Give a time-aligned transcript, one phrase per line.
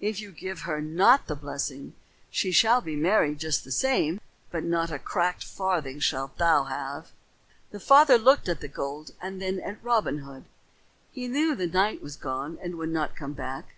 [0.00, 1.92] If you give her not the blessing,
[2.30, 4.18] she shall be married just the same,
[4.50, 7.10] but not a cracked farthing shalt thou have."
[7.70, 10.46] The father looked at the gold and then at Robin Hood.
[11.12, 13.74] He knew the knight was gone and would not come back.